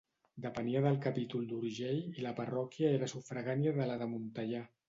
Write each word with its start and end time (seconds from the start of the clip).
Depenia 0.45 0.79
del 0.85 0.97
capítol 1.03 1.43
d’Urgell 1.51 2.01
i 2.21 2.25
la 2.29 2.33
parròquia 2.41 2.93
era 2.97 3.13
sufragània 3.15 3.79
de 3.81 3.91
la 3.93 4.03
de 4.05 4.13
Montellà. 4.17 4.69